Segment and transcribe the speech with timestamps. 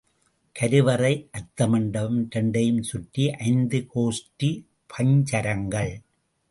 [0.59, 4.65] கருவறை, அர்த்தமண்டபம் இரண்டையும் சுற்றி ஐந்து கோஷ்ட
[4.97, 5.93] பஞ்சரங்கள்.